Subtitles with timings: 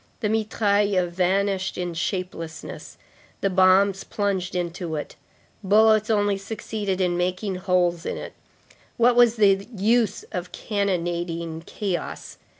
[0.21, 2.97] The mitraille vanished in shapelessness;
[3.41, 5.15] the bombs plunged into it;
[5.63, 8.33] bullets only succeeded in making holes in it;
[8.97, 12.39] what was the use of cannonading chaos?